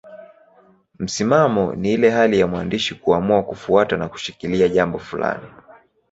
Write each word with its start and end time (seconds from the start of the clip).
Msimamo 0.99 1.73
ni 1.75 1.93
ile 1.93 2.09
hali 2.09 2.39
ya 2.39 2.47
mwandishi 2.47 2.95
kuamua 2.95 3.43
kufuata 3.43 3.97
na 3.97 4.09
kushikilia 4.09 4.69
jambo 4.69 4.99
fulani. 4.99 5.45